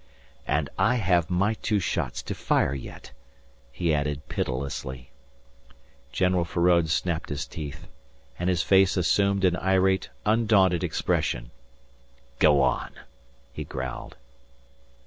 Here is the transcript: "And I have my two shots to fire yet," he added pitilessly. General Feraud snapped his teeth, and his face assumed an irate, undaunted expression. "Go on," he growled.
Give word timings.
"And 0.47 0.67
I 0.79 0.95
have 0.95 1.29
my 1.29 1.53
two 1.53 1.79
shots 1.79 2.23
to 2.23 2.33
fire 2.33 2.73
yet," 2.73 3.11
he 3.71 3.93
added 3.93 4.27
pitilessly. 4.29 5.11
General 6.11 6.43
Feraud 6.43 6.89
snapped 6.89 7.29
his 7.29 7.45
teeth, 7.45 7.85
and 8.39 8.49
his 8.49 8.63
face 8.63 8.97
assumed 8.97 9.45
an 9.45 9.55
irate, 9.57 10.09
undaunted 10.25 10.83
expression. 10.83 11.51
"Go 12.39 12.63
on," 12.63 12.93
he 13.53 13.63
growled. 13.63 14.17